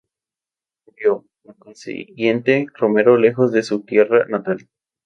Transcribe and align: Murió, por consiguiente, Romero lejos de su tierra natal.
Murió, 0.87 1.25
por 1.43 1.55
consiguiente, 1.57 2.65
Romero 2.73 3.17
lejos 3.19 3.51
de 3.51 3.61
su 3.61 3.81
tierra 3.83 4.25
natal. 4.29 4.67